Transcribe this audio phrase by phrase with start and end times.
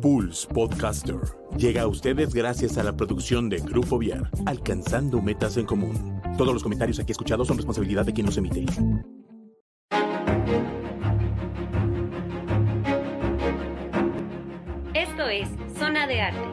[0.00, 1.20] Pulse Podcaster
[1.56, 6.20] llega a ustedes gracias a la producción de Grupo Viar, alcanzando metas en común.
[6.36, 8.64] Todos los comentarios aquí escuchados son responsabilidad de quien los emite.
[14.94, 15.48] Esto es
[15.78, 16.48] Zona de Arte.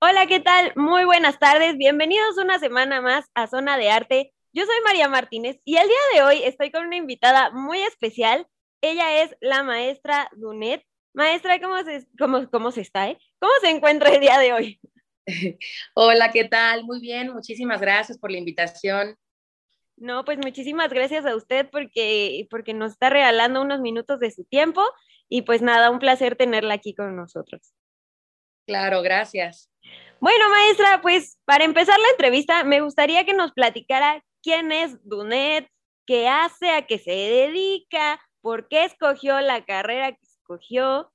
[0.00, 0.72] Hola, ¿qué tal?
[0.76, 1.76] Muy buenas tardes.
[1.76, 4.32] Bienvenidos una semana más a Zona de Arte.
[4.52, 8.46] Yo soy María Martínez y el día de hoy estoy con una invitada muy especial
[8.84, 10.84] ella es la maestra Dunet.
[11.14, 13.08] Maestra, ¿cómo se, cómo, cómo se está?
[13.08, 13.18] Eh?
[13.38, 14.80] ¿Cómo se encuentra el día de hoy?
[15.94, 16.84] Hola, ¿qué tal?
[16.84, 19.16] Muy bien, muchísimas gracias por la invitación.
[19.96, 24.44] No, pues muchísimas gracias a usted porque, porque nos está regalando unos minutos de su
[24.44, 24.82] tiempo
[25.30, 27.72] y pues nada, un placer tenerla aquí con nosotros.
[28.66, 29.70] Claro, gracias.
[30.20, 35.68] Bueno, maestra, pues para empezar la entrevista, me gustaría que nos platicara quién es Dunet,
[36.06, 41.10] qué hace, a qué se dedica, ¿Por qué escogió la carrera que escogió?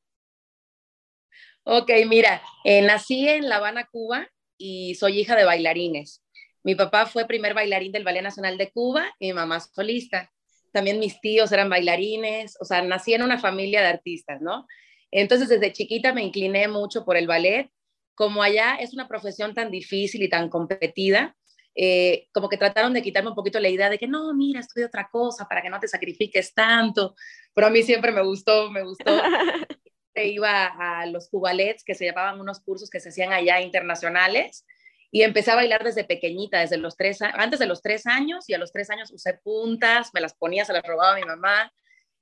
[1.61, 4.27] Ok, mira, eh, nací en La Habana, Cuba,
[4.58, 6.25] y soy hija de bailarines.
[6.63, 10.31] Mi papá fue primer bailarín del Ballet Nacional de Cuba y mi mamá solista.
[10.73, 14.66] También mis tíos eran bailarines, o sea, nací en una familia de artistas, ¿no?
[15.11, 17.69] Entonces, desde chiquita me incliné mucho por el ballet.
[18.16, 21.38] Como allá es una profesión tan difícil y tan competida,
[21.75, 24.88] eh, como que trataron de quitarme un poquito la idea de que no, mira, estudia
[24.88, 27.16] otra cosa para que no te sacrifiques tanto,
[27.53, 29.06] pero a mí siempre me gustó, me gustó.
[30.16, 34.66] iba a los cubalets, que se llamaban unos cursos que se hacían allá internacionales,
[35.11, 38.54] y empecé a bailar desde pequeñita, desde los tres, antes de los tres años, y
[38.54, 41.72] a los tres años usé puntas, me las ponía, se las robaba a mi mamá,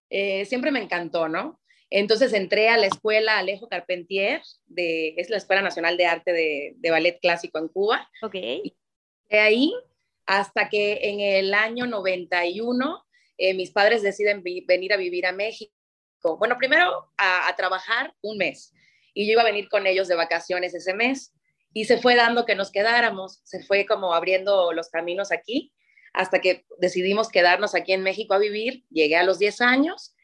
[0.10, 1.60] eh, siempre me encantó, ¿no?
[1.90, 6.74] Entonces entré a la escuela Alejo Carpentier, de, es la Escuela Nacional de Arte de,
[6.78, 8.10] de Ballet Clásico en Cuba.
[8.22, 8.36] Ok
[9.30, 9.74] de ahí
[10.26, 13.06] hasta que en el año 91
[13.38, 15.72] eh, mis padres deciden venir a vivir a México.
[16.38, 18.74] Bueno, primero a, trabajar un mes
[19.14, 21.34] y yo iba a venir con ellos de vacaciones ese mes
[21.74, 25.74] y se fue dando que nos quedáramos, se fue como abriendo los caminos aquí
[26.14, 28.84] hasta que decidimos quedarnos aquí en México a vivir.
[28.90, 30.16] Llegué a los 10 años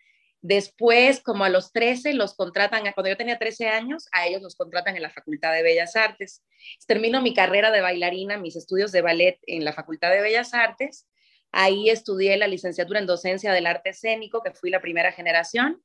[0.43, 4.57] Después, como a los 13, los contratan, cuando yo tenía 13 años, a ellos los
[4.57, 6.43] contratan en la Facultad de Bellas Artes.
[6.85, 11.07] Termino mi carrera de bailarina, mis estudios de ballet en la Facultad de Bellas Artes.
[11.53, 15.81] Ahí estudié la licenciatura en docencia del arte escénico, que fui la primera generación.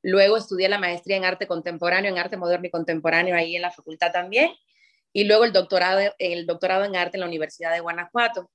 [0.00, 3.70] Luego estudié la maestría en arte contemporáneo, en arte moderno y contemporáneo ahí en la
[3.70, 4.52] facultad también.
[5.12, 8.50] Y luego el doctorado, el doctorado en arte en la Universidad de Guanajuato.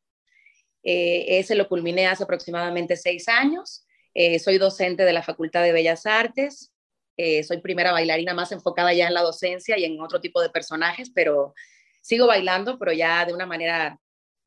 [0.81, 3.85] Eh, ese lo culminé hace aproximadamente seis años.
[4.13, 6.71] Eh, soy docente de la Facultad de Bellas Artes.
[7.17, 10.49] Eh, soy primera bailarina más enfocada ya en la docencia y en otro tipo de
[10.49, 11.53] personajes, pero
[12.01, 13.99] sigo bailando, pero ya de una manera,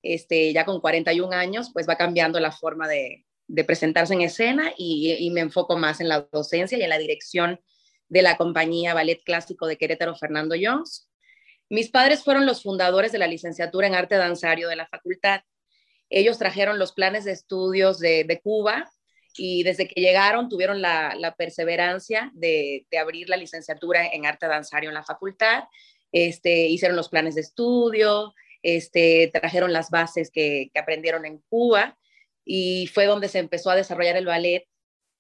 [0.03, 3.25] este, ya con 41 años, pues va cambiando la forma de,
[3.67, 7.61] presentarse en escena y, me enfoco más en la docencia y en la dirección
[8.09, 11.09] de la compañía Ballet Clásico de Querétaro Fernando Jones.
[11.69, 15.43] Mis padres fueron los fundadores de la licenciatura en arte danzario de la facultad.
[16.11, 18.91] Ellos trajeron los planes de estudios de, de Cuba
[19.39, 24.95] y desde que llegaron tuvieron la, perseverancia de, abrir la licenciatura en arte danzario en
[24.95, 25.65] la facultad,
[26.13, 31.99] este, hicieron los planes de estudio, este, trajeron las bases que, aprendieron en Cuba
[32.45, 34.67] y fue donde se empezó a desarrollar el ballet,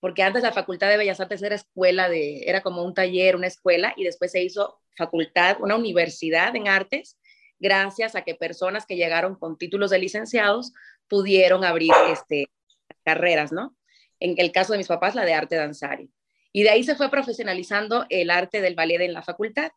[0.00, 3.46] porque antes la Facultad de Bellas Artes era escuela de, era como un taller, una
[3.46, 7.18] escuela, y después se hizo facultad, una universidad en artes,
[7.58, 10.72] gracias a que personas que llegaron con títulos de licenciados
[11.08, 12.46] pudieron abrir este,
[13.04, 13.76] carreras, ¿no?
[14.20, 16.08] En el caso de mis papás, la de arte danzario.
[16.52, 19.70] Y de ahí se fue profesionalizando el arte del ballet en la facultad,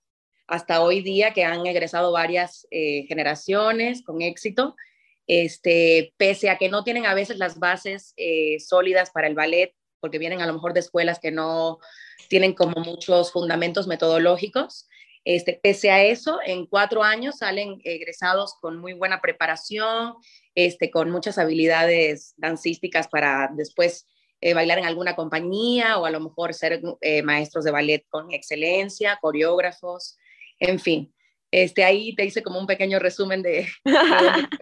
[0.47, 4.75] hasta hoy día que han egresado varias eh, generaciones con éxito,
[5.27, 9.75] este, pese a que no tienen a veces las bases eh, sólidas para el ballet,
[9.99, 11.79] porque vienen a lo mejor de escuelas que no
[12.29, 14.87] tienen como muchos fundamentos metodológicos.
[15.25, 20.15] Este, pese a eso, en cuatro años salen egresados con muy buena preparación,
[20.55, 24.07] este, con muchas habilidades dancísticas para después
[24.41, 28.31] eh, bailar en alguna compañía o a lo mejor ser eh, maestros de ballet con
[28.31, 30.17] excelencia, coreógrafos,
[30.59, 31.13] en fin.
[31.51, 33.67] Este, ahí te hice como un pequeño resumen de...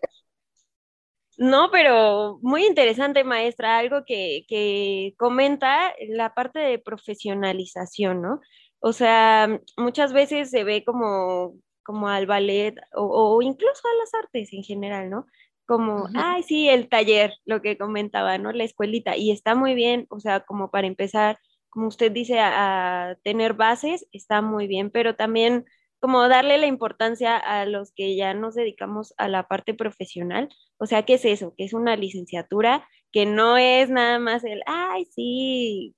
[1.38, 8.42] no, pero muy interesante, maestra, algo que, que comenta la parte de profesionalización, ¿no?
[8.80, 14.14] O sea, muchas veces se ve como, como al ballet o, o, incluso a las
[14.14, 15.26] artes en general, ¿no?
[15.68, 18.52] Como, ay, sí, el taller, lo que comentaba, ¿no?
[18.54, 23.18] La escuelita, y está muy bien, o sea, como para empezar, como usted dice, a,
[23.24, 25.66] tener bases, está muy bien, pero también
[26.00, 30.86] como darle la importancia a los que ya nos dedicamos a la parte profesional, o
[30.86, 31.54] sea, ¿qué es eso?
[31.58, 35.96] Que es una licenciatura, que no es nada más el, ay, sí,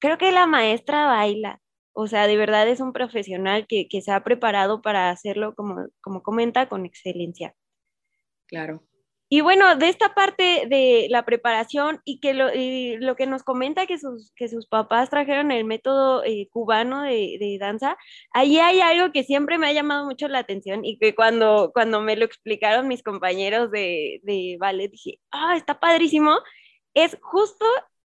[0.00, 1.60] creo que la maestra baila.
[1.92, 5.88] O sea, de verdad es un profesional que, que se ha preparado para hacerlo, como,
[6.00, 7.54] como comenta, con excelencia.
[8.46, 8.82] Claro.
[9.32, 12.48] Y bueno, de esta parte de la preparación y que lo,
[12.98, 17.36] lo que nos comenta que sus, que sus papás trajeron el método eh, cubano de,
[17.38, 17.96] de, danza,
[18.32, 22.00] ahí hay algo que siempre me ha llamado mucho la atención y que cuando, cuando
[22.00, 26.36] me lo explicaron mis compañeros de, de ballet dije, ah, está padrísimo,
[26.94, 27.64] es justo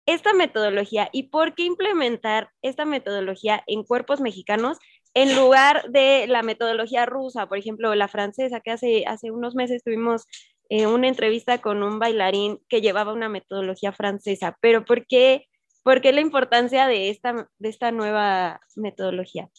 [0.05, 4.77] esta metodología y por qué implementar esta metodología en cuerpos mexicanos
[5.15, 9.83] en lugar de la metodología rusa, por ejemplo, la francesa, que hace, hace unos meses
[9.83, 10.27] tuvimos
[10.69, 15.47] eh, una entrevista con un bailarín que llevaba una metodología francesa, pero ¿por qué,
[15.83, 19.49] por qué la importancia de esta, de esta nueva metodología?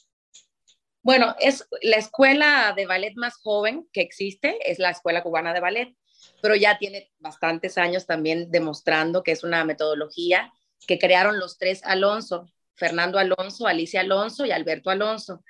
[1.02, 5.60] Bueno, es la escuela de ballet más joven que existe, es la Escuela Cubana de
[5.60, 5.96] Ballet,
[6.43, 10.52] pero ya tiene bastantes años también demostrando que es una metodología
[10.87, 15.43] que crearon los tres Alonso, Fernando Alonso, Alicia Alonso y Alberto Alonso.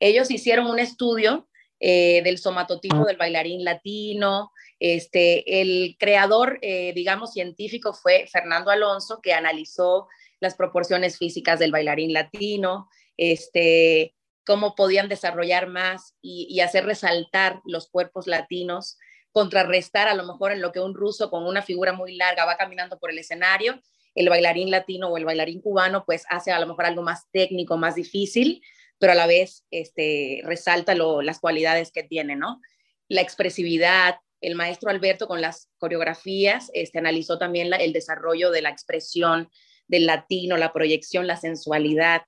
[0.00, 1.48] Ellos hicieron un estudio
[1.78, 4.51] eh, del somatotipo del bailarín latino.
[4.84, 10.08] Este, el creador, eh, digamos, científico fue Fernando Alonso, que analizó
[10.40, 17.88] las proporciones físicas del bailarín latino, este, cómo podían desarrollar más y, hacer resaltar los
[17.90, 18.98] cuerpos latinos,
[19.30, 22.56] contrarrestar a lo mejor en lo que un ruso con una figura muy larga va
[22.56, 23.80] caminando por el escenario,
[24.16, 27.76] el bailarín latino o el bailarín cubano pues hace a lo mejor algo más técnico,
[27.76, 28.60] más difícil,
[28.98, 32.60] pero a la vez este, resalta las cualidades que tiene, ¿no?
[33.06, 38.70] La expresividad, el maestro Alberto con las coreografías este, analizó también el desarrollo de la
[38.70, 39.48] expresión
[39.86, 42.22] del latino, la proyección, la sensualidad.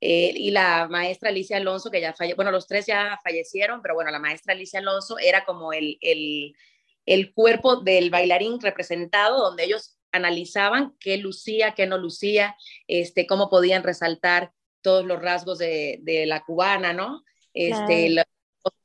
[0.00, 3.94] Eh, y la maestra Alicia Alonso, que ya falleció, bueno, los tres ya fallecieron, pero
[3.94, 6.54] bueno, la maestra Alicia Alonso era como el, el,
[7.04, 12.56] el cuerpo del bailarín representado, donde ellos analizaban qué lucía, qué no lucía,
[12.86, 17.24] este, cómo podían resaltar todos los rasgos de, de la cubana, ¿no?
[17.52, 18.26] Este, las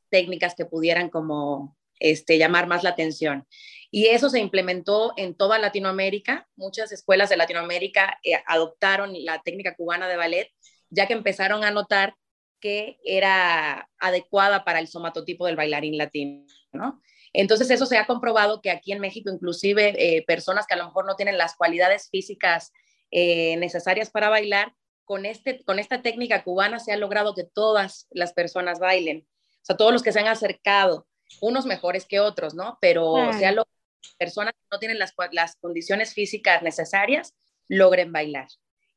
[0.10, 3.48] técnicas que pudieran como este, llamar más la atención.
[3.90, 6.48] Y eso se implementó en toda Latinoamérica.
[6.56, 10.52] Muchas escuelas de Latinoamérica eh, adoptaron la técnica cubana de ballet,
[10.90, 12.16] ya que empezaron a notar
[12.60, 17.02] que era adecuada para el somatotipo del bailarín latino, ¿no?
[17.34, 20.86] Entonces eso se ha comprobado que aquí en México inclusive eh, personas que a lo
[20.86, 22.72] mejor no tienen las cualidades físicas
[23.12, 24.74] eh, necesarias para bailar,
[25.06, 29.28] con, este, con esta técnica cubana se ha logrado que todas las personas bailen.
[29.28, 31.06] O sea, todos los que se han acercado,
[31.42, 32.78] unos mejores que otros, ¿no?
[32.82, 33.70] Pero se ha logrado
[34.02, 37.34] que personas que no tienen las, las condiciones físicas necesarias
[37.68, 38.48] logren bailar.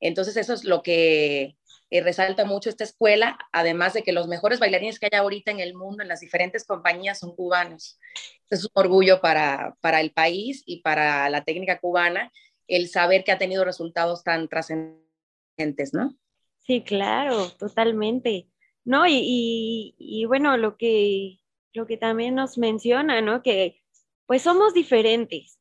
[0.01, 1.57] Entonces, eso es lo que
[1.91, 5.61] eh, resalta mucho esta escuela, además de que los mejores bailarines que hay ahorita en
[5.61, 7.99] el mundo, en las diferentes compañías, son cubanos.
[8.51, 12.33] Es un orgullo para, para el país y para la técnica cubana
[12.69, 15.07] el saber que ha tenido resultados tan trascendentes
[15.93, 16.17] ¿no?
[16.67, 18.49] Sí, claro, totalmente.
[18.85, 21.39] No, y, y, bueno, lo que,
[21.77, 23.43] lo que también nos menciona, ¿no?
[23.43, 23.83] Que
[24.27, 25.57] pues somos diferentes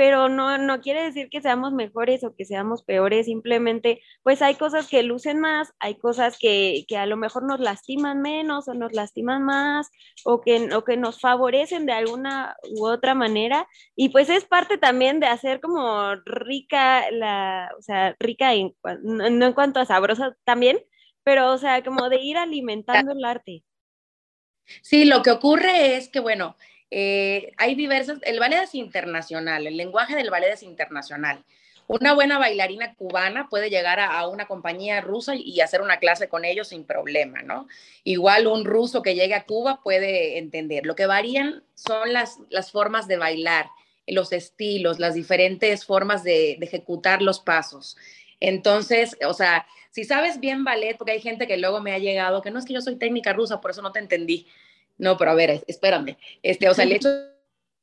[0.00, 4.54] pero no, no quiere decir que seamos mejores o que seamos peores, simplemente pues hay
[4.54, 8.72] cosas que lucen más, hay cosas que, que a lo mejor nos lastiman menos o
[8.72, 9.90] nos lastiman más
[10.24, 14.78] o que, o que nos favorecen de alguna u otra manera y pues es parte
[14.78, 20.34] también de hacer como rica la, o sea, rica en, no, en cuanto a sabrosa
[20.44, 20.78] también,
[21.24, 23.64] pero o sea, como de ir alimentando el arte.
[24.82, 26.56] Sí, lo que ocurre es que, bueno,
[26.90, 31.44] eh, hay diversas, el ballet es internacional, el lenguaje del ballet es internacional.
[31.86, 36.44] Una buena bailarina cubana puede llegar a, una compañía rusa y hacer una clase con
[36.44, 37.66] ellos sin problema, ¿no?
[38.04, 40.86] Igual un ruso que llegue a Cuba puede entender.
[40.86, 43.70] Lo que varían son las, las formas de bailar,
[44.06, 47.96] los estilos, las diferentes formas de, de ejecutar los pasos.
[48.38, 52.42] Entonces, o sea, si sabes bien ballet, porque hay gente que luego me ha llegado,
[52.42, 54.46] que no es que yo soy técnica rusa, por eso no te entendí.
[54.98, 56.16] No, pero a ver, espérame.
[56.42, 57.30] Este, o sea, el hecho de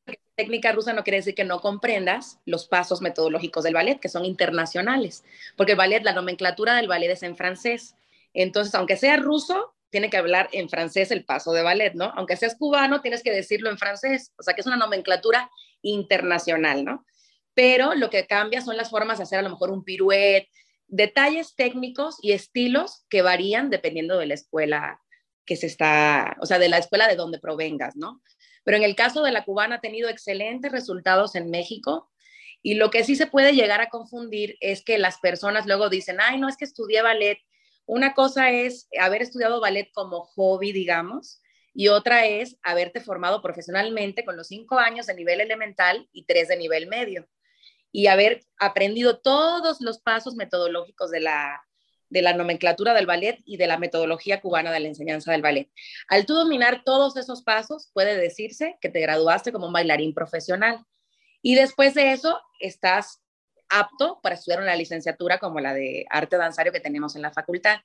[0.06, 4.10] que técnica rusa no quiere decir que no comprendas los pasos metodológicos del ballet, que
[4.10, 5.24] son internacionales,
[5.56, 7.96] porque el ballet, la nomenclatura del ballet es en francés.
[8.34, 12.14] Entonces, aunque sea ruso, tiene que hablar en francés el paso de ballet, ¿no?
[12.16, 14.32] Aunque seas cubano, tienes que decirlo en francés.
[14.38, 15.50] O sea, que es una nomenclatura
[15.82, 17.06] internacional, ¿no?
[17.54, 20.48] Pero lo que cambia son las formas de hacer a lo mejor un piruet,
[20.88, 25.02] detalles técnicos y estilos que varían dependiendo de la escuela
[25.46, 28.22] que se está, o sea, de la escuela de donde provengas, ¿no?
[28.64, 32.12] Pero en el caso de la cubana ha tenido excelentes resultados en México
[32.62, 36.18] y lo que sí se puede llegar a confundir es que las personas luego dicen,
[36.20, 37.40] ay, no es que estudié ballet.
[37.86, 41.42] Una cosa es haber estudiado ballet como hobby, digamos,
[41.74, 46.50] y otra es haberte formado profesionalmente con los cinco años de nivel elemental y tres
[46.50, 47.28] de nivel medio.
[47.92, 51.64] Y haber aprendido todos los pasos metodológicos de la,
[52.10, 55.70] de la nomenclatura del ballet y de la metodología cubana de la enseñanza del ballet.
[56.08, 60.86] Al tú dominar todos esos pasos, puede decirse que te graduaste como un bailarín profesional.
[61.42, 63.22] Y después de eso, estás
[63.70, 67.80] apto para estudiar una licenciatura como la de arte danzario que tenemos en la facultad,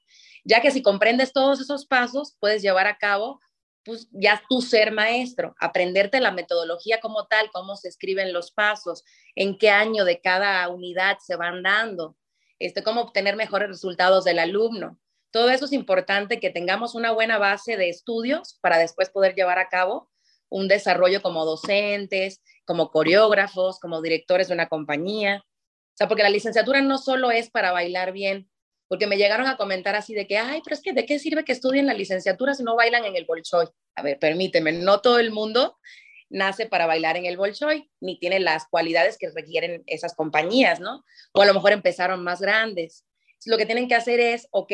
[0.44, 3.40] ya que si comprendes todos esos pasos, puedes llevar a cabo
[3.84, 9.04] pues ya tú ser maestro, aprenderte la metodología como tal, cómo se escriben los pasos,
[9.34, 12.16] en qué año de cada unidad se van dando,
[12.58, 14.98] este, cómo obtener mejores resultados del alumno.
[15.32, 19.58] Todo eso es importante que tengamos una buena base de estudios para después poder llevar
[19.58, 20.10] a cabo
[20.52, 25.42] un desarrollo como docentes, como coreógrafos, como directores de una compañía.
[25.46, 28.50] O sea, porque la licenciatura no solo es para bailar bien,
[28.92, 31.46] porque me llegaron a comentar así de que, ay, pero es que ¿de qué sirve
[31.46, 33.66] que estudien la licenciatura si no bailan en el Bolshoi?
[33.94, 35.78] A ver, permíteme, no todo el mundo
[36.28, 41.06] nace para bailar en el Bolshoi, ni tiene las cualidades que requieren esas compañías, ¿no?
[41.32, 43.06] O a lo mejor empezaron más grandes.
[43.46, 44.72] Lo que tienen que hacer es, ok,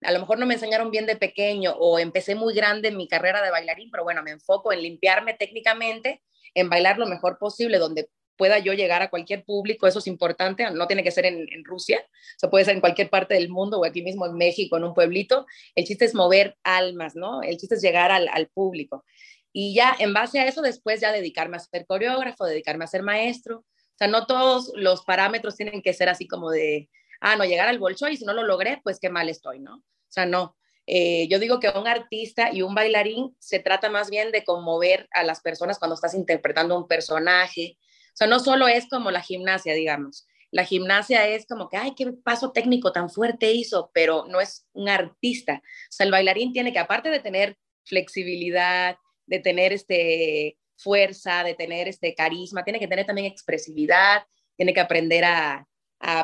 [0.00, 3.06] a lo mejor no me enseñaron bien de pequeño o empecé muy grande en mi
[3.06, 6.22] carrera de bailarín, pero bueno, me enfoco en limpiarme técnicamente,
[6.54, 10.70] en bailar lo mejor posible, donde pueda yo llegar a cualquier público, eso es importante,
[10.70, 12.02] no tiene que ser en, Rusia,
[12.38, 14.94] se puede ser en cualquier parte del mundo o aquí mismo en México, en un
[14.94, 17.42] pueblito, el chiste es mover almas, ¿no?
[17.42, 19.04] El chiste es llegar al, público.
[19.52, 23.02] Y ya en base a eso después ya dedicarme a ser coreógrafo, dedicarme a ser
[23.02, 23.58] maestro.
[23.58, 26.88] O sea, no todos los parámetros tienen que ser así como de,
[27.20, 29.76] ah, no, llegar al bolso y si no lo logré, pues qué mal estoy, ¿no?
[29.76, 30.56] O sea, no.
[30.86, 35.06] Eh, yo digo que un artista y un bailarín se trata más bien de conmover
[35.12, 37.76] a las personas cuando estás interpretando un personaje,
[38.18, 40.26] sea, no solo es como la gimnasia, digamos.
[40.50, 44.66] La gimnasia es como que, ay, qué paso técnico tan fuerte hizo, pero no es
[44.72, 45.62] un artista.
[45.62, 48.96] O sea, el bailarín tiene que, aparte de tener flexibilidad,
[49.26, 54.22] de tener este, fuerza, de tener este carisma, tiene que tener también expresividad,
[54.56, 55.66] tiene que aprender a,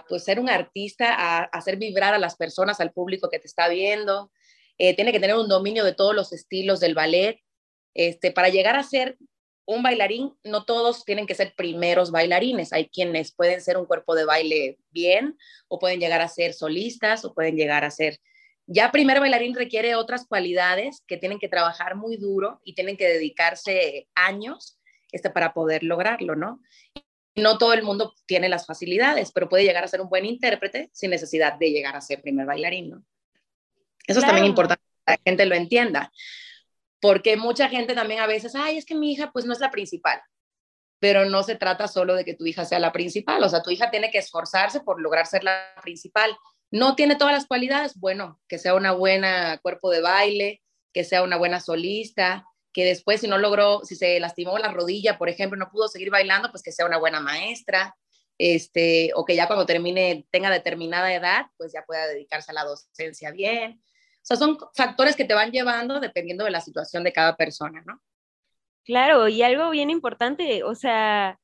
[0.09, 3.69] pues, ser un artista, a, hacer vibrar a las personas, al público que te está
[3.69, 4.31] viendo,
[4.79, 7.41] eh, tiene que tener un dominio de todos los estilos del ballet,
[7.95, 9.17] este, para llegar a ser
[9.67, 12.73] un bailarín, no todos tienen que ser primeros bailarines.
[12.73, 17.25] Hay quienes pueden ser un cuerpo de baile bien o pueden llegar a ser solistas
[17.25, 18.21] o pueden llegar a ser...
[18.67, 23.09] Ya primer bailarín requiere otras cualidades que tienen que trabajar muy duro y tienen que
[23.09, 24.79] dedicarse años
[25.13, 26.61] este, para poder lograrlo, ¿no?
[27.35, 30.89] No todo el mundo tiene las facilidades, pero puede llegar a ser un buen intérprete
[30.93, 33.05] sin necesidad de llegar a ser primer bailarín, ¿no?
[34.07, 36.13] Eso es también importante que la gente lo entienda
[37.05, 39.71] porque mucha gente también a veces, ay, es que mi hija pues no es la
[39.71, 40.23] principal,
[40.99, 43.71] pero no se trata solo de que tu hija sea la principal, o sea, tu
[43.71, 46.35] hija tiene que esforzarse por lograr ser la principal.
[46.71, 50.63] No tiene todas las cualidades, bueno, que sea una buena cuerpo de baile,
[50.95, 55.19] que sea una buena solista, que después si no logró, si se lastimó la rodilla,
[55.19, 57.95] por ejemplo, no pudo seguir bailando, pues que sea una buena maestra,
[58.39, 62.65] este, o que ya cuando termine, tenga determinada edad, pues ya pueda dedicarse a la
[62.65, 63.83] docencia bien.
[64.25, 68.01] Sea, son factores que te van llevando dependiendo de la situación de cada persona, ¿no?
[68.85, 71.39] Claro, y algo bien importante, o sea,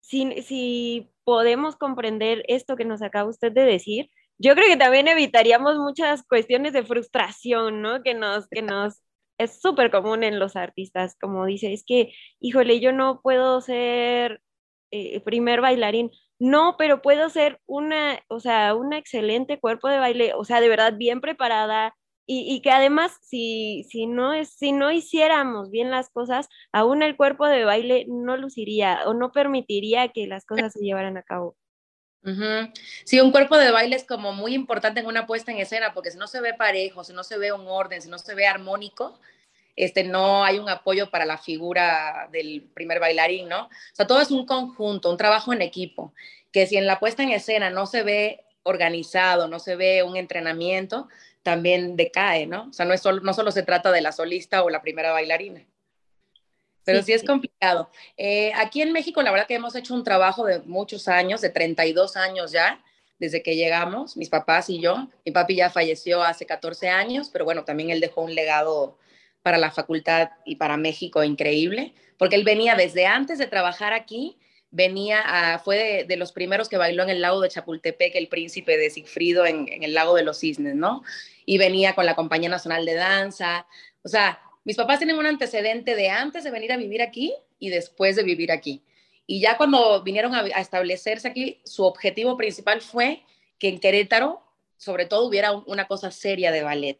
[0.00, 5.08] si, si podemos comprender esto que nos acaba usted de decir, yo creo que también
[5.08, 8.02] evitaríamos muchas cuestiones de frustración, ¿no?
[8.02, 9.02] Que nos, que nos,
[9.38, 14.40] es súper común en los artistas, como dice, es que, híjole, yo no puedo ser
[14.90, 20.34] eh, primer bailarín, no, pero puedo ser una, o sea, un excelente cuerpo de baile,
[20.34, 21.94] o sea, de verdad bien preparada,
[22.46, 27.16] y, que además, si, si, no es, si no hiciéramos bien las cosas, aún el
[27.16, 31.56] cuerpo de baile no luciría o no permitiría que las cosas se llevaran a cabo.
[33.04, 36.12] Sí, un cuerpo de baile es como muy importante en una puesta en escena, porque
[36.12, 38.46] si no se ve parejo, si no se ve un orden, si no se ve
[38.46, 39.18] armónico,
[39.74, 43.64] este, no hay un apoyo para la figura del primer bailarín, ¿no?
[43.64, 46.14] O sea, todo es un conjunto, un trabajo en equipo,
[46.52, 50.16] que si en la puesta en escena no se ve organizado, no se ve un
[50.16, 51.08] entrenamiento,
[51.42, 52.68] también decae, ¿no?
[52.68, 55.12] O sea, no, es solo, no solo se trata de la solista o la primera
[55.12, 55.66] bailarina.
[56.84, 57.90] Pero sí, es complicado.
[58.16, 61.50] Eh, aquí en México, la verdad que hemos hecho un trabajo de muchos años, de
[61.50, 62.82] 32 años ya,
[63.18, 65.08] desde que llegamos, mis papás y yo.
[65.24, 68.98] Mi papi ya falleció hace 14 años, pero bueno, también él dejó un legado
[69.42, 74.38] para la facultad y para México increíble, porque él venía desde antes de trabajar aquí,
[74.72, 78.76] venía a, fue de, los primeros que bailó en el lago de Chapultepec, el príncipe
[78.76, 81.02] de Sigfrido en, el lago de los cisnes, ¿no?
[81.44, 83.66] y venía con la Compañía Nacional de Danza.
[84.02, 87.70] O sea, mis papás tienen un antecedente de antes de venir a vivir aquí y
[87.70, 88.82] después de vivir aquí.
[89.26, 93.22] Y ya cuando vinieron a, establecerse aquí, su objetivo principal fue
[93.58, 94.42] que en Querétaro,
[94.76, 96.98] sobre todo, hubiera una cosa seria de ballet,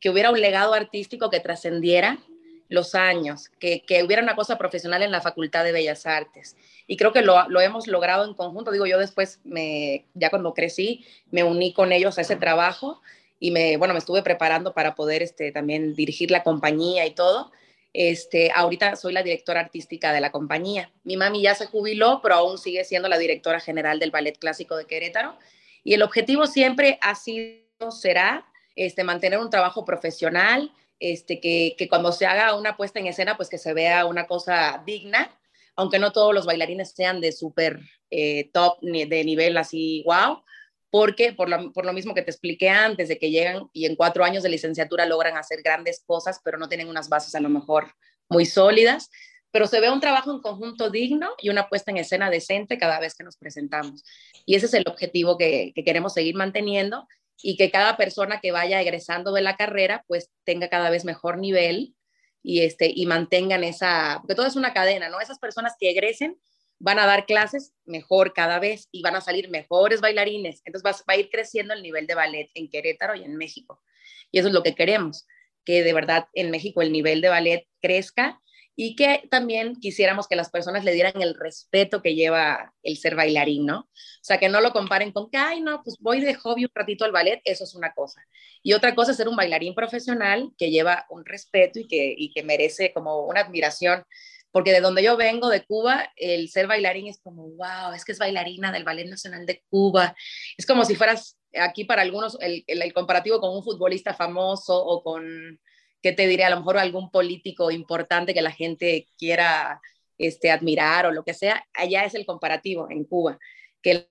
[0.00, 2.18] que hubiera un legado artístico que trascendiera,
[2.68, 6.56] los años, que, hubiera una cosa profesional en la Facultad de Bellas Artes.
[6.86, 8.70] Y creo que lo, lo, hemos logrado en conjunto.
[8.70, 13.00] Digo, yo después, me, ya cuando crecí, me uní con ellos a ese trabajo
[13.40, 17.52] y me, bueno, me estuve preparando para poder este, también dirigir la compañía y todo.
[17.92, 20.90] Este, ahorita soy la directora artística de la compañía.
[21.04, 24.76] Mi mami ya se jubiló, pero aún sigue siendo la directora general del Ballet Clásico
[24.76, 25.36] de Querétaro.
[25.84, 32.12] Y el objetivo siempre ha sido, será, este, mantener un trabajo profesional, este, que, cuando
[32.12, 35.30] se haga una puesta en escena, pues que se vea una cosa digna,
[35.76, 40.42] aunque no todos los bailarines sean de súper eh, top, de nivel así, wow,
[40.90, 44.44] porque por lo, mismo que te expliqué antes, de que llegan y en cuatro años
[44.44, 47.92] de licenciatura logran hacer grandes cosas, pero no tienen unas bases a lo mejor
[48.28, 49.10] muy sólidas,
[49.50, 53.00] pero se ve un trabajo en conjunto digno y una puesta en escena decente cada
[53.00, 54.04] vez que nos presentamos.
[54.46, 57.08] Y ese es el objetivo que queremos seguir manteniendo
[57.42, 61.38] y que cada persona que vaya egresando de la carrera pues tenga cada vez mejor
[61.38, 61.94] nivel
[62.42, 65.20] y, este, y mantengan esa, porque todo es una cadena, ¿no?
[65.20, 66.38] Esas personas que egresen
[66.78, 70.60] van a dar clases mejor cada vez y van a salir mejores bailarines.
[70.64, 73.82] Entonces va, va a ir creciendo el nivel de ballet en Querétaro y en México.
[74.30, 75.26] Y eso es lo que queremos,
[75.64, 78.40] que de verdad en México el nivel de ballet crezca
[78.76, 83.14] y que también quisiéramos que las personas le dieran el respeto que lleva el ser
[83.14, 83.80] bailarín, ¿no?
[83.80, 83.88] O
[84.22, 87.04] sea, que no lo comparen con que, ay, no, pues voy de hobby un ratito
[87.04, 88.20] al ballet, eso es una cosa.
[88.62, 92.32] Y otra cosa es ser un bailarín profesional que lleva un respeto y que, y
[92.32, 94.04] que merece como una admiración,
[94.50, 98.12] porque de donde yo vengo, de Cuba, el ser bailarín es como, wow, es que
[98.12, 100.14] es bailarina del Ballet Nacional de Cuba.
[100.56, 104.84] Es como si fueras aquí para algunos el, el, el comparativo con un futbolista famoso
[104.84, 105.60] o con
[106.04, 106.44] ¿qué te diré?
[106.44, 109.80] A lo mejor algún político importante que la gente quiera
[110.18, 113.38] este, admirar o lo que sea, allá es el comparativo en Cuba,
[113.80, 114.10] que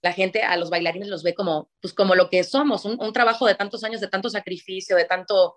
[0.00, 3.48] la gente a los bailarines los ve como, pues como lo que somos, un, trabajo
[3.48, 5.56] de tantos años, de tanto sacrificio, de, tanto,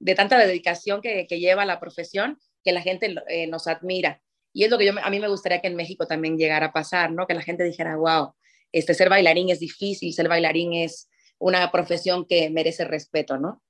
[0.00, 4.20] de tanta dedicación que, que lleva la profesión, que la gente eh, nos admira.
[4.52, 6.72] Y es lo que yo, a mí me gustaría que en México también llegara a
[6.72, 7.28] pasar, ¿no?
[7.28, 8.34] Que la gente dijera, wow,
[8.72, 11.08] este, ser bailarín es difícil, ser bailarín es
[11.38, 13.62] una profesión que merece respeto, ¿no?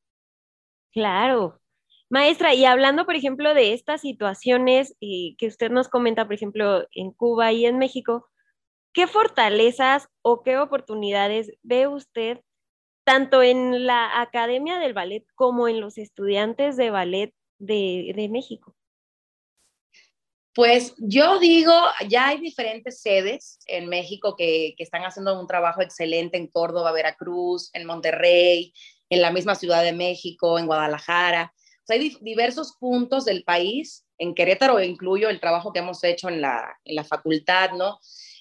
[0.96, 1.60] Claro.
[2.08, 6.86] Maestra, y hablando, por ejemplo, de estas situaciones y que usted nos comenta, por ejemplo,
[6.90, 8.30] en Cuba y en México,
[8.94, 12.40] ¿qué fortalezas o qué oportunidades ve usted
[13.04, 18.74] tanto en la Academia del Ballet como en los estudiantes de ballet de, México?
[20.54, 21.74] Pues yo digo,
[22.08, 27.68] ya hay diferentes sedes en México que, están haciendo un trabajo excelente en Córdoba, Veracruz,
[27.74, 28.72] en Monterrey,
[29.08, 31.52] en la misma Ciudad de México, en Guadalajara.
[31.54, 34.04] O sea, hay diversos puntos del país.
[34.18, 37.98] En Querétaro incluyo el trabajo que hemos hecho en la, en la facultad, ¿no?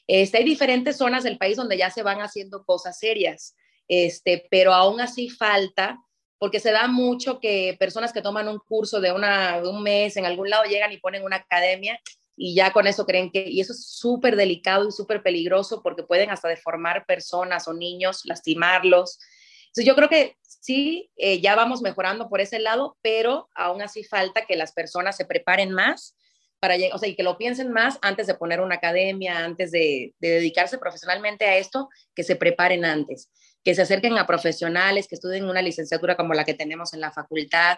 [0.08, 3.56] Este, hay diferentes zonas del país donde ya se van haciendo cosas serias,
[3.88, 6.00] este, pero aún así falta,
[6.38, 10.16] porque se da mucho que personas que toman un curso de, una, de un mes
[10.18, 12.00] en algún lado llegan y ponen una academia
[12.38, 16.04] y ya con eso creen que, y eso es súper delicado y súper peligroso porque
[16.04, 19.20] pueden hasta deformar personas o niños, lastimarlos.
[19.68, 24.04] Entonces yo creo que sí, eh, ya vamos mejorando por ese lado, pero aún así
[24.04, 26.18] falta que las personas se preparen más
[26.60, 30.16] para o sea, y que lo piensen más antes de poner una academia, antes de,
[30.20, 33.30] de, dedicarse profesionalmente a esto, que se preparen antes,
[33.64, 37.12] que se acerquen a profesionales, que estudien una licenciatura como la que tenemos en la
[37.12, 37.78] facultad,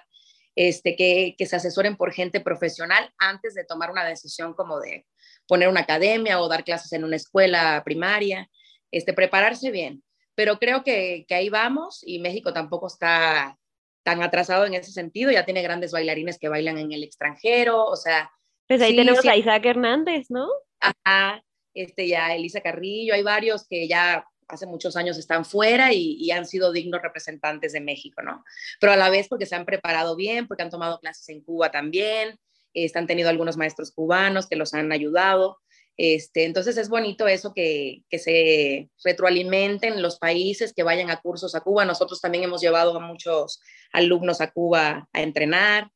[0.56, 5.06] este, que, que se asesoren por gente profesional antes de tomar una decisión como de
[5.48, 8.50] poner una academia o dar clases en una escuela primaria,
[8.92, 10.04] este, prepararse bien
[10.38, 13.58] pero creo que, que ahí vamos y México tampoco está
[14.04, 17.96] tan atrasado en ese sentido, ya tiene grandes bailarines que bailan en el extranjero, o
[17.96, 18.32] sea...
[18.68, 19.30] Pues ahí sí, tenemos sí.
[19.30, 20.48] a Isaac Hernández, ¿no?
[20.80, 26.18] Ajá, este ya Elisa Carrillo, hay varios que ya hace muchos años están fuera y,
[26.20, 28.44] y, han sido dignos representantes de México, ¿no?
[28.80, 31.72] Pero a la vez porque se han preparado bien, porque han tomado clases en Cuba
[31.72, 32.40] también,
[32.74, 35.58] este, han tenido algunos maestros cubanos que los han ayudado.
[35.98, 41.62] Este, entonces es bonito eso que, se retroalimenten los países, que vayan a cursos a
[41.62, 41.86] Cuba.
[41.86, 43.60] Nosotros también hemos llevado a muchos
[43.92, 45.90] alumnos a Cuba a entrenar.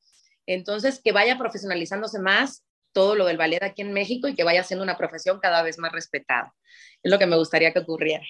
[0.47, 4.63] Entonces, que vaya profesionalizándose más todo lo del ballet aquí en México y que vaya
[4.63, 6.53] siendo una profesión cada vez más respetada.
[7.03, 8.25] Es lo que me gustaría que ocurriera.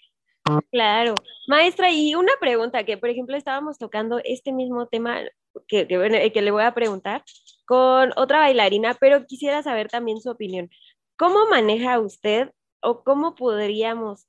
[0.72, 1.16] Claro.
[1.48, 5.22] Maestra, y una pregunta que, por ejemplo, estábamos tocando este mismo tema
[5.68, 7.24] que, que, que le voy a preguntar
[7.66, 10.70] con otra bailarina, pero quisiera saber también su opinión.
[11.22, 12.50] ¿Cómo maneja usted
[12.82, 14.28] o cómo podríamos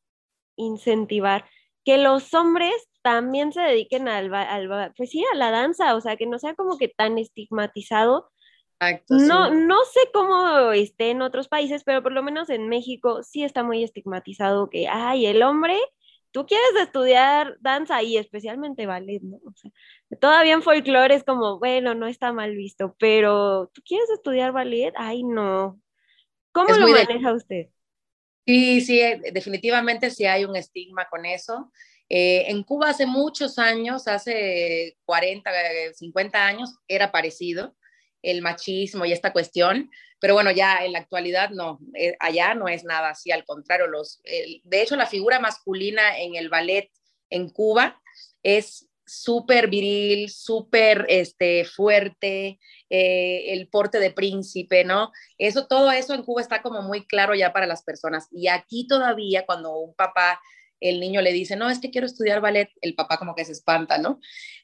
[0.57, 1.47] incentivar
[1.87, 6.19] que los hombres también se dediquen al, al pues sí, a la danza, o sea,
[6.19, 8.31] que no sea como que tan estigmatizado?
[8.79, 9.55] Exacto, no, sí.
[9.55, 13.63] no sé cómo esté en otros países, pero por lo menos en México sí está
[13.63, 15.79] muy estigmatizado que, ay, el hombre
[16.31, 19.39] tú quieres estudiar danza y especialmente ballet, ¿no?
[19.47, 19.71] O sea,
[20.21, 24.93] todavía en folclore es como, bueno, no está mal visto, pero tú quieres estudiar ballet,
[24.99, 25.81] ay, no.
[26.53, 27.69] ¿Cómo lo maneja usted?
[28.47, 31.71] Sí, sí, eh, definitivamente sí hay un estigma con eso.
[32.15, 35.51] Eh, en Cuba hace muchos años, hace 40,
[35.95, 37.75] 50 eh, años, era parecido
[38.21, 42.69] el machismo y esta cuestión, pero bueno, ya en la actualidad no, eh, allá no
[42.69, 46.91] es nada así, al contrario, los, de hecho la figura masculina en el ballet
[47.31, 48.01] en Cuba
[48.43, 55.13] es súper viril, súper este, fuerte, el porte de príncipe, ¿no?
[55.39, 58.29] Eso, todo eso en Cuba está como muy claro ya para las personas.
[58.31, 60.41] Y aquí todavía, cuando un papá
[60.83, 63.53] el niño le dice, no, es que quiero estudiar ballet, el papá como que se
[63.53, 64.21] espanta, ¿no?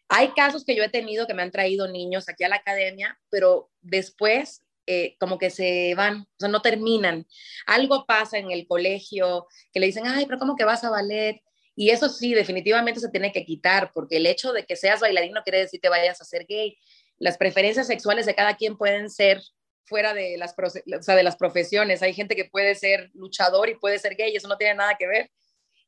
[0.09, 3.19] Hay casos que yo he tenido que me han traído niños aquí a la academia,
[3.31, 7.27] pero después eh, como que se van, o sea, no terminan.
[7.67, 11.41] Algo pasa en el colegio que le dicen, ay, pero ¿cómo que vas a ballet?
[11.79, 15.33] Y eso sí, definitivamente se tiene que quitar, porque el hecho de que seas bailarín
[15.33, 16.77] no quiere decir que vayas a ser gay.
[17.19, 19.41] Las preferencias sexuales de cada quien pueden ser
[19.85, 22.03] fuera de las, o sea, de las profesiones.
[22.03, 25.07] Hay gente que puede ser luchador y puede ser gay, eso no tiene nada que
[25.07, 25.31] ver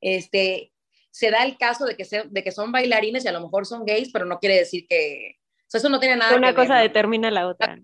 [0.00, 0.72] este,
[1.10, 3.84] se da el caso de que, de que son bailarines y a lo mejor son
[3.84, 5.36] gays, pero no quiere decir que,
[5.72, 6.66] eso no tiene nada Una que ver.
[6.66, 7.78] Una cosa determina la otra.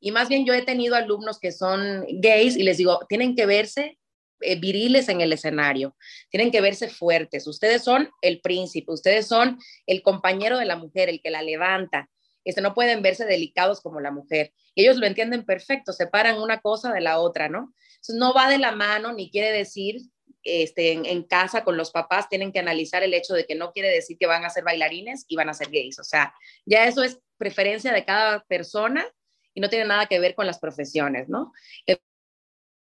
[0.00, 3.46] Y más bien yo he tenido alumnos que son gays y les digo, tienen que
[3.46, 3.98] verse
[4.40, 5.96] viriles en el escenario,
[6.30, 7.46] tienen que verse fuertes.
[7.46, 12.10] Ustedes son el príncipe, ustedes son el compañero de la mujer, el que la levanta.
[12.44, 14.52] Este, no pueden verse delicados como la mujer.
[14.74, 17.72] Ellos lo entienden perfecto, separan una cosa de la otra, ¿no?
[17.94, 20.02] Entonces no va de la mano ni quiere decir
[20.44, 23.88] este, en, casa con los papás tienen que analizar el hecho de que no quiere
[23.88, 25.98] decir que van a ser bailarines y van a ser gays.
[25.98, 26.34] O sea,
[26.66, 29.06] ya eso es preferencia de cada persona
[29.54, 31.52] y no tiene nada que ver con las profesiones, ¿no?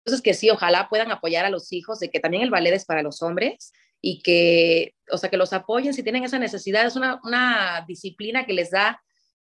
[0.05, 2.85] Entonces, que sí, ojalá puedan apoyar a los hijos de que también el ballet es
[2.85, 6.87] para los hombres y que, o sea, que los apoyen si tienen esa necesidad.
[6.87, 9.03] Es una, una disciplina que les da,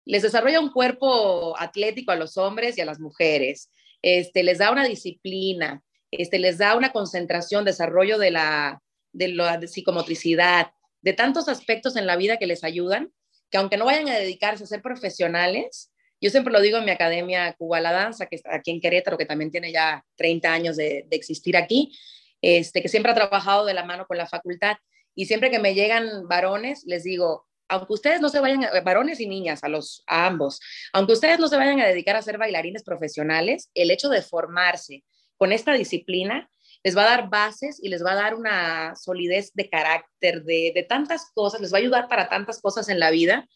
[0.06, 3.70] les desarrolla un cuerpo atlético a los hombres y a las mujeres.
[4.02, 8.82] Este, les da una disciplina, este, les da una concentración, desarrollo de la,
[9.12, 13.12] de la psicomotricidad, de tantos aspectos en la vida que les ayudan,
[13.52, 16.92] que aunque no vayan a dedicarse a ser profesionales, yo siempre lo digo en mi
[16.92, 20.78] academia Cuba la Danza, que está aquí en Querétaro, que también tiene ya 30 años
[20.78, 21.98] de, existir aquí,
[22.42, 24.78] este, que siempre ha trabajado de la mano con la facultad.
[25.16, 29.28] Y siempre que me llegan varones, les digo, aunque ustedes no se vayan, varones y
[29.28, 30.60] niñas, a, los, a ambos,
[30.94, 35.04] aunque ustedes no se vayan a dedicar a ser bailarines profesionales, el hecho de formarse,
[35.38, 36.50] con esta disciplina
[36.84, 40.86] les va a dar bases y les va a dar una solidez de carácter, de,
[40.88, 43.48] tantas cosas, les va a ayudar para tantas cosas en la vida,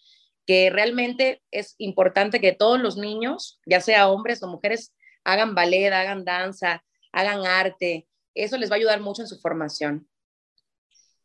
[0.46, 5.92] que realmente es importante que todos los niños, ya sea hombres o mujeres, hagan ballet,
[5.92, 8.08] hagan danza, hagan arte.
[8.36, 10.08] Eso les va a ayudar mucho en su formación.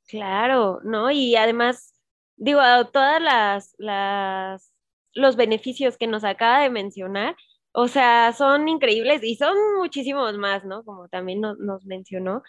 [0.07, 1.11] Claro, ¿no?
[1.11, 1.94] Y además,
[2.37, 2.61] digo,
[2.92, 4.72] todas las, las
[5.18, 7.37] los beneficios que nos acaba de mencionar,
[7.72, 10.85] o sea, son increíbles y son muchísimos más, ¿no?
[10.85, 12.42] Como también nos mencionó.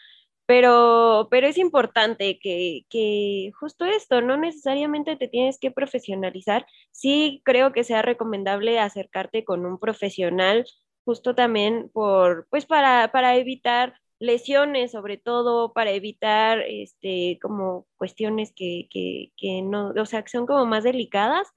[0.50, 6.66] Pero, pero es importante que, que justo esto, no necesariamente te tienes que profesionalizar.
[6.92, 10.66] Sí creo que sea recomendable acercarte con un profesional,
[11.06, 18.52] justo también por, pues para, para evitar lesiones, sobre todo para evitar este, como cuestiones
[18.56, 21.48] que, que, que no, o sea, que son como más delicadas,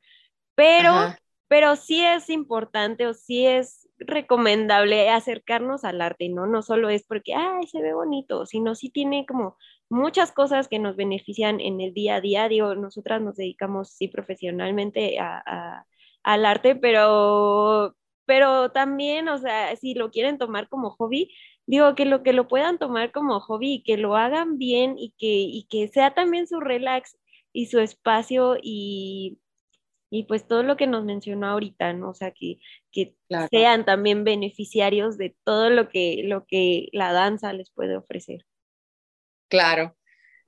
[0.55, 0.92] pero
[1.52, 6.47] pero sí es importante o sí es recomendable acercarnos al arte, ¿no?
[6.47, 9.57] No solo es porque, ay, se ve bonito, sino sí tiene como
[9.88, 12.49] muchas cosas que nos benefician en el día a día.
[12.49, 15.85] Digo, nosotras nos dedicamos, sí, profesionalmente a,
[16.23, 17.95] al arte, pero,
[18.27, 21.33] pero también, o sea, si lo quieren tomar como hobby,
[21.67, 25.15] digo que lo que lo puedan tomar como hobby y que lo hagan bien y
[25.19, 27.17] que, y que sea también su relax
[27.53, 29.38] y su espacio y
[30.14, 32.11] y pues todo lo que nos mencionó ahorita, ¿no?
[32.11, 32.59] O sea, que,
[32.90, 33.14] que
[33.51, 38.44] sean también beneficiarios de todo lo que, lo que la danza les puede ofrecer.
[39.48, 39.96] Claro,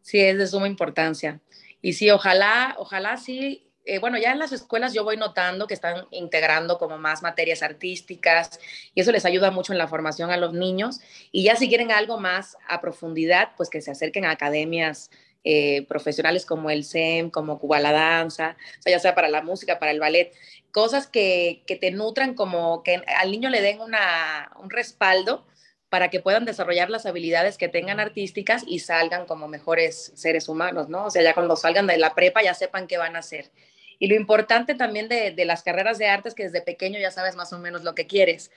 [0.02, 1.40] sí, es de suma importancia.
[1.80, 5.72] Y sí, ojalá, ojalá sí, eh, bueno, ya en las escuelas yo voy notando que
[5.72, 8.60] están integrando como más materias artísticas
[8.94, 11.00] y eso les ayuda mucho en la formación a los niños.
[11.32, 15.10] Y ya si quieren algo más a profundidad, pues que se acerquen a academias
[15.44, 19.42] eh, profesionales como el SEM, como Cuba la Danza, o sea, ya sea para la
[19.42, 20.32] música, para el ballet,
[20.72, 25.46] cosas que, que te nutran como que al niño le den una, un respaldo
[25.88, 30.88] para que puedan desarrollar las habilidades que tengan artísticas y salgan como mejores seres humanos,
[30.88, 31.04] ¿no?
[31.04, 33.52] O sea, ya cuando salgan de la prepa ya sepan qué van a hacer.
[34.00, 37.12] Y lo importante también de, de las carreras de arte es que desde pequeño ya
[37.12, 38.50] sabes más o menos lo que quieres.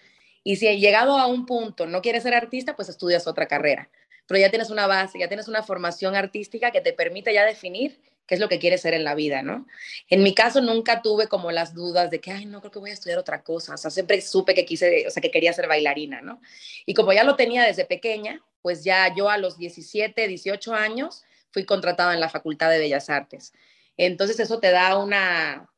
[0.48, 3.90] Y si llegado a un punto no quieres ser artista, pues estudias otra carrera
[4.28, 8.00] pero ya tienes una base, ya tienes una formación artística que te permite ya definir
[8.28, 9.66] qué es lo que quieres ser en la vida, ¿no?
[10.10, 12.90] En mi caso nunca tuve como las dudas de que, ay, no, creo que voy
[12.90, 15.70] a estudiar otra cosa, o sea, siempre supe que quise, o sea, que quería ser
[15.70, 16.42] bailarina, ¿no?
[16.86, 21.24] Y como ya lo tenía desde pequeña, pues ya yo a los 17, 18 años
[21.52, 23.54] fui contratada en la Facultad de Bellas Artes.
[23.96, 25.70] Entonces eso te da una,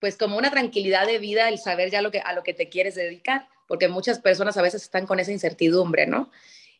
[0.00, 2.68] pues como una tranquilidad de vida el saber ya lo que, a lo que te
[2.68, 6.30] quieres dedicar, porque muchas personas a veces están con esa incertidumbre, ¿no?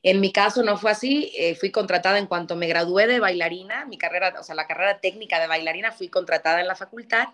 [0.03, 3.87] En mi caso no fue así, eh, fui contratada en cuanto me gradué de bailarina,
[3.87, 7.29] mi carrera, o sea, la carrera técnica de bailarina, fui contratada en la facultad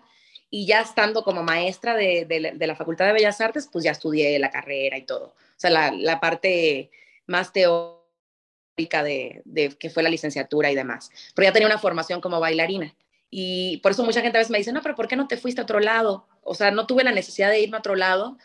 [0.53, 4.37] y ya estando como maestra de, de, la Facultad de Bellas Artes, pues ya estudié
[4.37, 5.27] la carrera y todo.
[5.27, 6.91] O sea, la, la parte
[7.25, 11.09] más teórica de, de, que fue la licenciatura y demás.
[11.33, 12.93] Pero ya tenía una formación como bailarina.
[13.31, 15.37] Y por eso mucha gente a veces me dice, no, pero ¿por qué no te
[15.37, 16.27] fuiste a otro lado?
[16.43, 18.37] O sea, no tuve la necesidad de irme a otro lado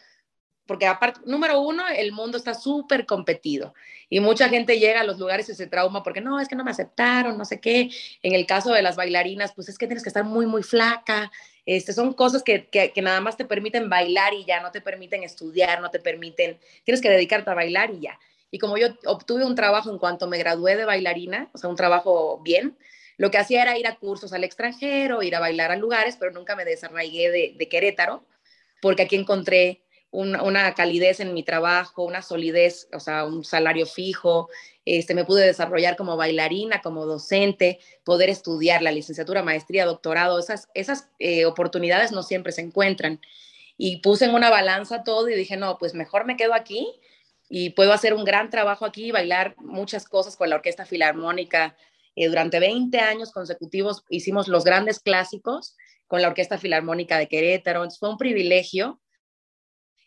[0.67, 3.73] porque aparte, número uno, el mundo está súper competido
[4.09, 6.65] y mucha gente llega a los lugares y se trauma porque no, es que no
[6.65, 7.89] me aceptaron, no sé qué.
[8.23, 11.31] En el caso de las bailarinas, pues es que tienes que estar muy, muy flaca.
[11.65, 14.81] Este, son cosas que, que, que nada más te permiten bailar y ya, no te
[14.81, 18.19] permiten estudiar, no te permiten, tienes que dedicarte a bailar y ya.
[18.51, 21.77] Y como yo obtuve un trabajo en cuanto me gradué de bailarina, o sea, un
[21.77, 22.77] trabajo bien,
[23.17, 26.33] lo que hacía era ir a cursos al extranjero, ir a bailar a lugares, pero
[26.33, 28.25] nunca me desarraigué de, Querétaro,
[28.83, 34.49] porque aquí encontré una calidez en mi trabajo, una solidez, o sea, un salario fijo,
[34.87, 40.69] este, me pude desarrollar como bailarina, como docente, poder estudiar la licenciatura, maestría, doctorado, esas,
[40.75, 43.21] esas eh, oportunidades no siempre se encuentran.
[43.77, 46.89] Y puse en una balanza todo y dije, no, pues mejor me quedo aquí
[47.49, 51.77] y puedo hacer un gran trabajo aquí, bailar muchas cosas con la Orquesta Filarmónica.
[52.17, 55.77] Eh, durante 20 años consecutivos hicimos los grandes clásicos
[56.07, 57.81] con la Orquesta Filarmónica de Querétaro.
[57.81, 59.01] Entonces fue un privilegio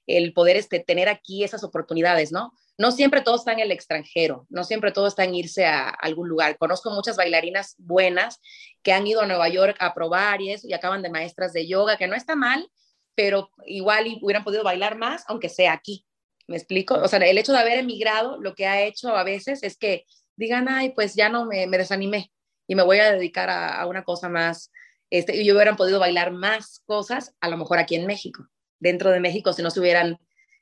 [0.08, 2.52] el poder este, tener aquí esas oportunidades, ¿no?
[2.78, 6.28] No siempre todo está en el extranjero, no siempre todo está en irse a algún
[6.28, 6.58] lugar.
[6.58, 8.40] Conozco muchas bailarinas buenas
[8.82, 11.68] que han ido a Nueva York a probar y eso, y acaban de maestras de
[11.68, 12.68] yoga, que no está mal,
[13.16, 16.06] pero igual hubieran podido bailar más, aunque sea aquí.
[16.48, 16.96] ¿Me explico?
[16.96, 20.06] O sea, el hecho de haber emigrado lo que ha hecho a veces es que
[20.40, 22.32] digan, ay, pues ya no me, desanimé
[22.66, 24.72] y me voy a dedicar a, una cosa más.
[25.10, 28.48] Este, y yo hubieran podido bailar más cosas, a lo mejor aquí en México
[28.80, 30.18] dentro de México si no se hubieran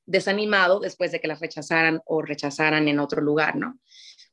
[0.07, 3.79] desanimado después de que las rechazaran o rechazaran en otro lugar, ¿no?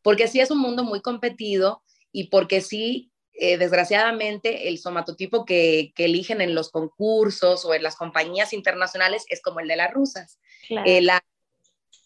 [0.02, 5.92] Porque sí es un mundo muy competido y porque sí, eh, desgraciadamente, el somatotipo que,
[5.94, 9.92] que, eligen en los concursos o en las compañías internacionales es como el de las
[9.92, 10.38] rusas.
[10.86, 11.20] Eh, las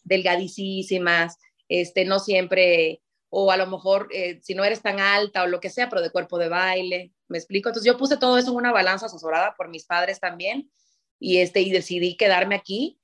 [0.03, 5.47] delgadísimas, este, no siempre, o a lo mejor eh, si no eres tan alta o
[5.47, 7.69] lo que sea, pero de cuerpo de baile, ¿me explico?
[7.69, 10.71] Entonces yo puse todo eso en una balanza asesorada por mis padres también
[11.19, 12.99] y, este, y decidí quedarme aquí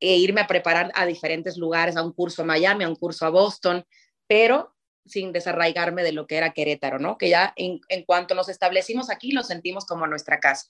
[0.00, 3.26] e irme a preparar a diferentes lugares, a un curso a Miami, a un curso
[3.26, 3.84] a Boston,
[4.26, 7.16] pero sin desarraigarme de lo que era Querétaro, ¿no?
[7.16, 10.68] Que ya en, en cuanto nos establecimos aquí, lo sentimos como nuestra casa.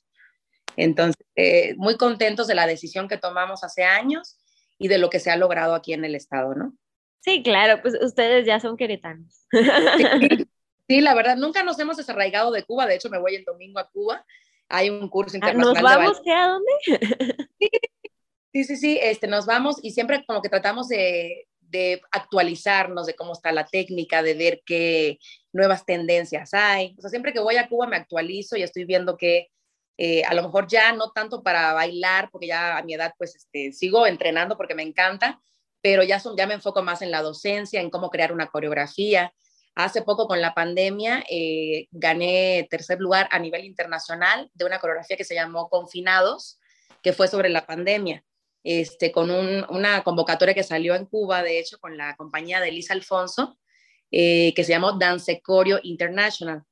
[0.76, 4.38] Entonces, eh, muy contentos de la decisión que tomamos hace años
[4.78, 6.76] y de lo que se ha logrado aquí en el estado, ¿no?
[7.20, 9.46] Sí, claro, pues ustedes ya son queretanos.
[9.50, 9.58] Sí,
[10.88, 13.78] sí, la verdad, nunca nos hemos desarraigado de Cuba, de hecho me voy el domingo
[13.78, 14.24] a Cuba
[14.68, 15.82] hay un curso ah, internacional.
[15.82, 16.20] ¿Nos vamos?
[16.22, 16.32] ¿Qué?
[16.32, 16.72] ¿A dónde?
[18.52, 23.14] Sí, sí, sí, este, nos vamos y siempre como que tratamos de, de actualizarnos de
[23.14, 25.18] cómo está la técnica, de ver qué
[25.52, 26.94] nuevas tendencias hay.
[26.98, 29.48] O sea, siempre que voy a Cuba me actualizo y estoy viendo que
[29.98, 33.36] eh, a lo mejor ya no tanto para bailar, porque ya a mi edad pues
[33.36, 35.40] este, sigo entrenando porque me encanta,
[35.80, 39.32] pero ya, ya me enfoco más en la docencia, en cómo crear una coreografía.
[39.74, 45.16] Hace poco con la pandemia eh, gané tercer lugar a nivel internacional de una coreografía
[45.16, 46.58] que se llamó Confinados,
[47.02, 48.24] que fue sobre la pandemia,
[48.64, 52.92] este, con una convocatoria que salió en Cuba, de hecho, con la compañía de Elisa
[52.92, 53.56] Alfonso,
[54.10, 56.64] eh, que se llamó Dance Coreo International.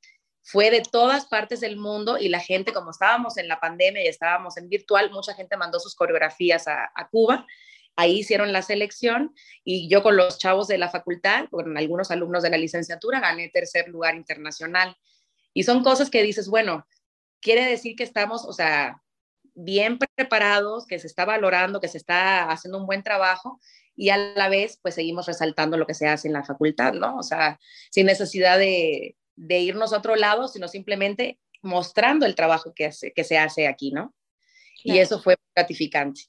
[0.43, 4.07] Fue de todas partes del mundo y la gente, como estábamos en la pandemia y
[4.07, 7.45] estábamos en virtual, mucha gente mandó sus coreografías a Cuba
[7.97, 9.33] Ahí hicieron la selección
[9.65, 13.49] y yo con los chavos de la facultad, con algunos alumnos de la licenciatura, gané
[13.49, 14.95] tercer lugar internacional.
[15.53, 16.87] Y son cosas que dices, bueno,
[17.41, 19.01] quiere decir que estamos, o sea,
[19.55, 23.59] bien preparados, que se está valorando, que se está haciendo un buen trabajo
[23.95, 27.17] y a la vez pues seguimos resaltando lo que se hace en la facultad, ¿no?
[27.17, 32.73] O sea, sin necesidad de, de irnos a otro lado, sino simplemente mostrando el trabajo
[32.75, 34.13] que, hace, que se hace aquí, ¿no?
[34.83, 36.21] Y eso fue gratificante.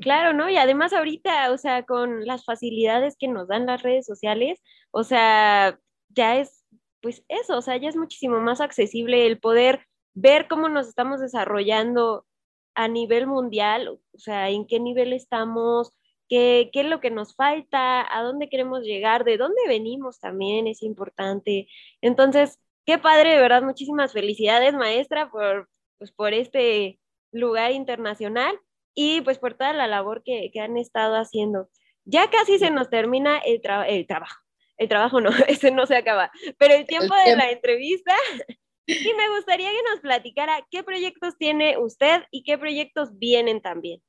[0.00, 0.48] Claro, ¿no?
[0.48, 5.04] Y además ahorita, o sea, con las facilidades que nos dan las redes sociales, o
[5.04, 5.78] sea,
[6.08, 6.64] ya es,
[7.00, 11.20] pues eso, o sea, ya es muchísimo más accesible el poder ver cómo nos estamos
[11.20, 12.26] desarrollando
[12.74, 15.92] a nivel mundial, o sea, en qué nivel estamos,
[16.28, 20.66] qué, qué es lo que nos falta, a dónde queremos llegar, de dónde venimos también
[20.66, 21.68] es importante.
[22.00, 26.98] Entonces, qué padre, de verdad, muchísimas felicidades, maestra, por, pues, por este
[27.32, 28.58] lugar internacional
[28.94, 31.68] y pues por toda la labor que, que han estado haciendo.
[32.04, 34.40] Ya casi se nos termina el, el trabajo.
[34.76, 38.14] El trabajo no, ese no se acaba, pero el tiempo de la entrevista.
[38.84, 44.02] Y me gustaría que nos platicara qué proyectos tiene usted y qué proyectos vienen también.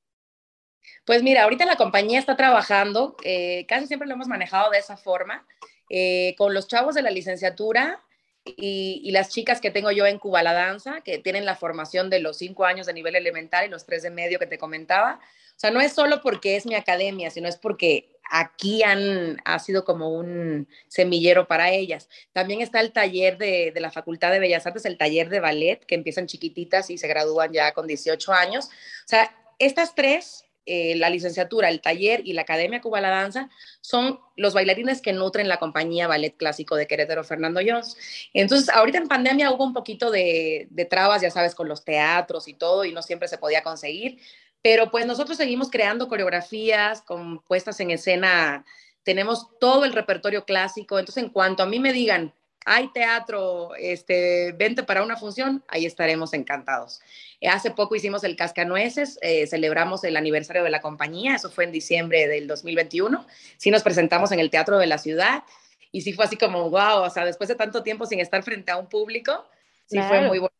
[1.05, 4.97] Pues mira, ahorita la compañía está trabajando, eh, casi siempre lo hemos manejado de esa
[4.97, 5.45] forma,
[5.91, 8.03] eh, con los chavos de la licenciatura
[8.45, 12.19] y, las chicas que tengo yo en Cuba la Danza, que tienen la formación de
[12.19, 15.19] los cinco años de nivel elemental y los tres de medio que te comentaba.
[15.55, 19.59] O sea, no es solo porque es mi academia, sino es porque aquí han, ha
[19.59, 22.09] sido como un semillero para ellas.
[22.33, 25.85] También está el taller de, de, la Facultad de Bellas Artes, el taller de ballet,
[25.85, 28.65] que empiezan chiquititas y se gradúan ya con 18 años.
[28.65, 33.49] O sea, estas tres eh, la licenciatura, el taller y la Academia Cuba la Danza
[33.81, 37.97] son los bailarines que nutren la compañía Ballet Clásico de Querétaro Fernando Jones.
[38.33, 42.47] Entonces, ahorita en pandemia hubo un poquito de, de trabas, ya sabes, con los teatros
[42.47, 44.19] y todo, y no siempre se podía conseguir,
[44.61, 48.65] pero pues nosotros seguimos creando coreografías con puestas en escena,
[49.03, 52.33] tenemos todo el repertorio clásico, entonces en cuanto a mí me digan,
[52.65, 57.01] hay teatro, este, vente para una función, ahí estaremos encantados.
[57.41, 61.65] Eh, hace poco hicimos el Cascanueces, eh, celebramos el aniversario de la compañía, eso fue
[61.65, 63.25] en diciembre del 2021.
[63.57, 65.43] Sí nos presentamos en el Teatro de la Ciudad
[65.91, 68.71] y sí fue así como, wow, o sea, después de tanto tiempo sin estar frente
[68.71, 69.45] a un público,
[69.85, 70.55] sí fue muy bueno.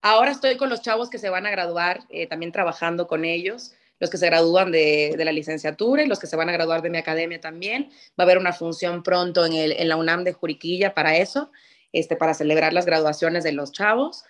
[0.00, 3.74] Ahora estoy con los chavos que se van a graduar, eh, también trabajando con ellos
[4.00, 6.90] los que se gradúan de, la licenciatura y los que se van a graduar de
[6.90, 7.90] mi academia también.
[8.18, 11.50] Va a haber una función pronto en, el, en la UNAM de Juriquilla para eso,
[11.92, 14.24] este, para celebrar las graduaciones de los chavos.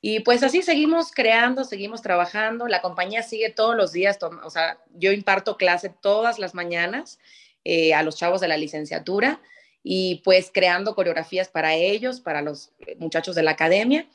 [0.00, 2.66] Y pues así seguimos creando, seguimos trabajando.
[2.66, 7.18] La compañía sigue todos los días, o sea, yo imparto clase todas las mañanas
[7.64, 9.40] eh, a los chavos de la licenciatura
[9.82, 14.06] y pues creando coreografías para ellos, para los muchachos de la academia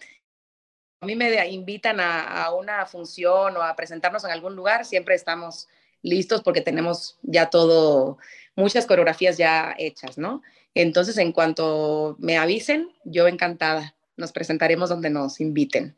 [1.06, 5.68] a mí me invitan a, una función o a presentarnos en algún lugar, siempre estamos
[6.02, 8.18] listos porque tenemos ya todo,
[8.56, 10.42] muchas coreografías ya hechas, ¿no?
[10.74, 15.96] Entonces, en cuanto me avisen, yo encantada, nos presentaremos donde nos inviten.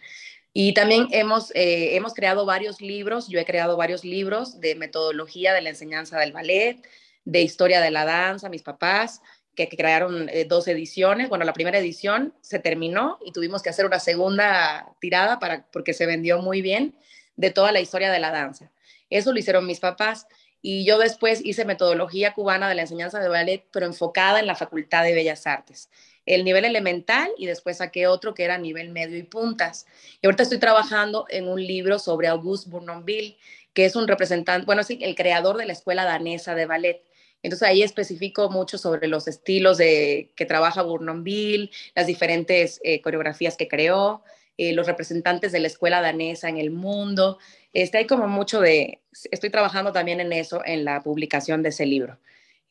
[0.52, 5.54] Y también hemos, eh, hemos creado varios libros, yo he creado varios libros de metodología
[5.54, 6.86] de la enseñanza del ballet,
[7.24, 9.22] de historia de la danza, mis papás,
[9.58, 11.28] que, crearon eh, dos ediciones.
[11.28, 15.94] Bueno, la primera edición se terminó y tuvimos que hacer una segunda tirada para, porque
[15.94, 16.96] se vendió muy bien
[17.36, 18.72] de toda la historia de la danza.
[19.10, 20.28] Eso lo hicieron mis papás.
[20.62, 24.56] Y yo después hice metodología cubana de la enseñanza de ballet, pero enfocada en la
[24.56, 25.90] Facultad de Bellas Artes.
[26.26, 29.88] El nivel elemental y después saqué otro que era nivel medio y puntas.
[30.22, 33.38] Y ahorita estoy trabajando en un libro sobre Auguste Bournonville,
[33.74, 37.04] que es un representante, bueno, sí, el creador de la escuela danesa de ballet.
[37.44, 43.58] Entonces ahí especifico mucho sobre los estilos de, que trabaja Bournonville, las diferentes eh, coreografías
[43.58, 44.24] que creó,
[44.58, 47.38] eh, los representantes de la escuela danesa en el mundo.
[47.74, 51.86] Este, hay como mucho de, estoy trabajando también en eso, en la publicación de ese
[51.86, 52.18] libro.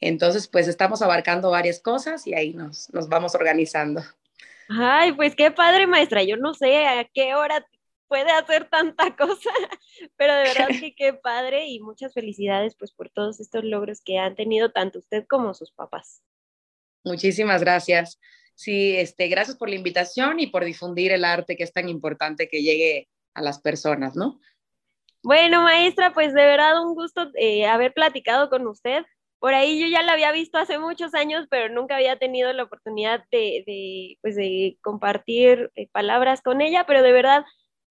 [0.01, 4.03] Entonces, pues estamos abarcando varias cosas y ahí nos, nos vamos organizando.
[4.69, 6.23] Ay, pues qué padre, maestra.
[6.23, 7.65] Yo no sé a qué hora
[8.09, 9.51] puede hacer tanta cosa,
[10.17, 14.19] pero de verdad que qué padre y muchas felicidades pues por todos estos logros que
[14.19, 16.23] han tenido tanto usted como sus papás.
[17.05, 18.19] Muchísimas gracias.
[18.55, 22.49] Sí, este, gracias por la invitación y por difundir el arte que es tan importante
[22.49, 24.41] que llegue a las personas, ¿no?
[25.23, 29.05] Bueno, maestra, pues de verdad un gusto eh, haber platicado con usted.
[29.39, 32.63] Por ahí yo ya la había visto hace muchos años, pero nunca había tenido la
[32.63, 37.45] oportunidad de, de, pues de compartir eh, palabras con ella, pero de verdad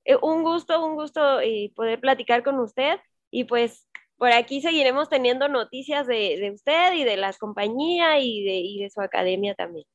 [0.05, 2.99] eh, un gusto, un gusto eh, poder platicar con usted
[3.31, 3.87] y pues
[4.17, 9.55] por aquí seguiremos teniendo noticias de, usted y de las compañías y de, su academia
[9.55, 9.85] también.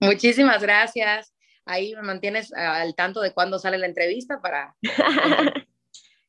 [0.00, 1.34] Muchísimas gracias.
[1.64, 4.76] Ahí me mantienes al tanto de cuándo sale la entrevista para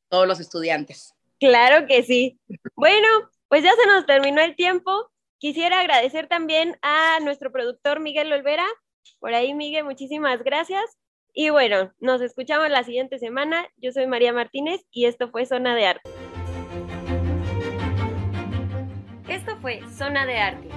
[0.09, 1.13] todos los estudiantes.
[1.39, 2.39] Claro que sí.
[2.75, 3.07] Bueno,
[3.47, 5.11] pues ya se nos terminó el tiempo.
[5.37, 8.65] Quisiera agradecer también a nuestro productor Miguel Olvera.
[9.19, 10.83] Por ahí, Miguel, muchísimas gracias.
[11.35, 13.65] Y bueno, nos escuchamos la siguiente semana.
[13.77, 16.09] Yo soy María Martínez y esto fue Zona de Arte.
[19.27, 20.69] Esto fue Zona de Arte.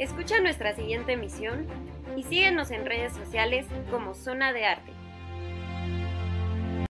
[0.00, 1.68] Escucha nuestra siguiente emisión
[2.16, 4.92] y síguenos en redes sociales como Zona de Arte.